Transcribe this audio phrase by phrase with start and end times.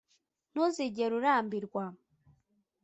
[0.51, 1.83] ntuzigera urambirwa.